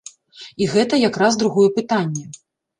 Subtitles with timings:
[0.61, 2.29] І гэта як раз другое пытанне.